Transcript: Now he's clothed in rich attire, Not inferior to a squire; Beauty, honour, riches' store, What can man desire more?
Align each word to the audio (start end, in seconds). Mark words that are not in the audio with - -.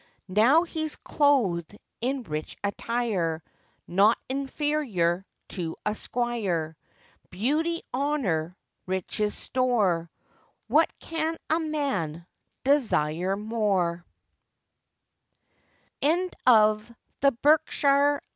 Now 0.33 0.63
he's 0.63 0.95
clothed 0.95 1.77
in 2.01 2.23
rich 2.23 2.57
attire, 2.63 3.43
Not 3.87 4.17
inferior 4.29 5.27
to 5.49 5.75
a 5.85 5.93
squire; 5.93 6.75
Beauty, 7.29 7.83
honour, 7.93 8.57
riches' 8.87 9.37
store, 9.37 10.09
What 10.67 10.91
can 10.99 11.37
man 11.51 12.25
desire 12.63 13.35
more? 13.37 14.03